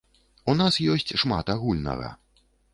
У 0.53 0.55
нас 0.61 0.79
ёсць 0.95 1.17
шмат 1.25 1.53
агульнага. 1.57 2.13